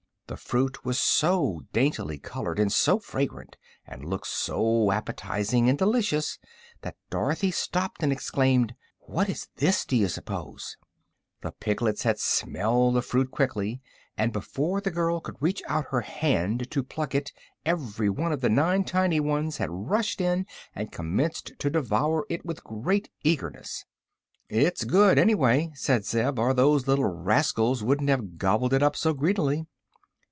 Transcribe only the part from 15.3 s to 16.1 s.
reach out her